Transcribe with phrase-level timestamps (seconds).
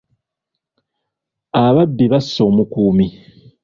[1.63, 3.07] Ababbi basse omukuumi.